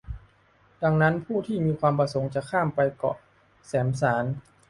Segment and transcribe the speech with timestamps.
[0.83, 3.17] ดังนั้นผู้ที่มีความประสงค์จะข้ามไปเกาะ
[3.67, 4.25] แสมสาร